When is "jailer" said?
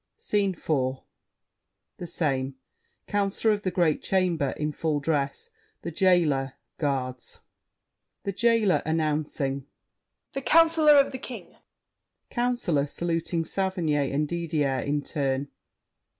5.91-6.53, 8.31-8.81